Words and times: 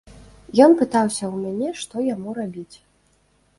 Ён 0.65 0.71
пытаўся 0.79 1.23
ў 1.33 1.35
мяне, 1.43 1.69
што 1.83 1.95
яму 2.09 2.29
рабіць. 2.41 2.77